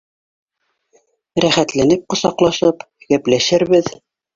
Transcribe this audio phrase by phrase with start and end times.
[1.47, 3.97] Рәхәтләнеп ҡосаҡлашып, гәпләшербеҙ